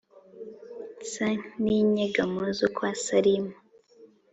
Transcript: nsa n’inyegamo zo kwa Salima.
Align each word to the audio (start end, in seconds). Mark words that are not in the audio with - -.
nsa 1.01 1.27
n’inyegamo 1.63 2.41
zo 2.59 2.67
kwa 2.75 2.89
Salima. 3.05 3.53